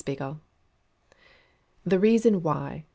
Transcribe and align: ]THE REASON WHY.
]THE 1.85 1.99
REASON 1.99 2.41
WHY. 2.41 2.85